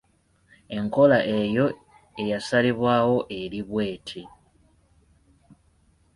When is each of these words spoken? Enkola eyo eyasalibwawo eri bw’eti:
Enkola 0.77 1.17
eyo 1.41 1.65
eyasalibwawo 2.21 3.17
eri 3.41 3.59
bw’eti: 3.67 4.21